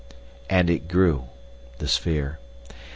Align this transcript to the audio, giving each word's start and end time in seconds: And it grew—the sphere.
And 0.49 0.67
it 0.71 0.87
grew—the 0.87 1.87
sphere. 1.87 2.39